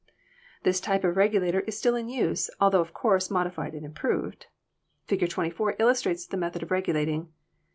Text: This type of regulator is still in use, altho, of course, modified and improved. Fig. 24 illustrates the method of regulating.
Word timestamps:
This 0.63 0.79
type 0.79 1.03
of 1.03 1.15
regulator 1.15 1.59
is 1.59 1.77
still 1.77 1.95
in 1.95 2.09
use, 2.09 2.49
altho, 2.59 2.81
of 2.81 2.91
course, 2.91 3.29
modified 3.29 3.75
and 3.75 3.85
improved. 3.85 4.47
Fig. 5.05 5.29
24 5.29 5.75
illustrates 5.77 6.25
the 6.25 6.37
method 6.37 6.63
of 6.63 6.71
regulating. 6.71 7.27